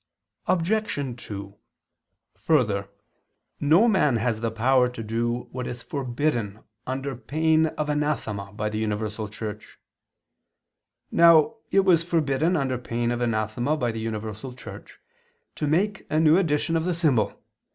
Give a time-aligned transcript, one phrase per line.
[0.47, 1.21] Obj.
[1.27, 1.55] 2:
[2.33, 2.89] Further,
[3.59, 8.67] no man has the power to do what is forbidden under pain of anathema by
[8.69, 9.77] the universal Church.
[11.11, 14.97] Now it was forbidden under pain of anathema by the universal Church,
[15.53, 17.39] to make a new edition of the symbol.